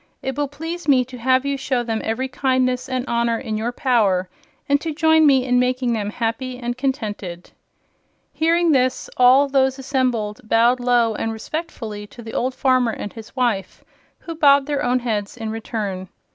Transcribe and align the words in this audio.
It 0.23 0.35
will 0.35 0.47
please 0.47 0.87
me 0.87 1.05
to 1.05 1.17
have 1.19 1.45
you 1.45 1.55
show 1.57 1.83
them 1.83 2.01
every 2.03 2.27
kindness 2.27 2.89
and 2.89 3.05
honor 3.07 3.37
in 3.37 3.55
your 3.55 3.71
power, 3.71 4.27
and 4.67 4.81
to 4.81 4.95
join 4.95 5.27
me 5.27 5.45
in 5.45 5.59
making 5.59 5.93
them 5.93 6.09
happy 6.09 6.57
and 6.57 6.75
contented." 6.75 7.51
Hearing 8.33 8.71
this, 8.71 9.11
all 9.17 9.47
those 9.47 9.77
assembled 9.77 10.41
bowed 10.43 10.79
low 10.79 11.13
and 11.13 11.31
respectfully 11.31 12.07
to 12.07 12.23
the 12.23 12.33
old 12.33 12.55
farmer 12.55 12.89
and 12.93 13.13
his 13.13 13.35
wife, 13.35 13.83
who 14.17 14.33
bobbed 14.33 14.65
their 14.65 14.83
own 14.83 14.97
heads 14.97 15.37
in 15.37 15.51
return. 15.51 16.09